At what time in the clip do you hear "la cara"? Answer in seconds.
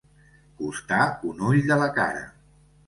1.85-2.29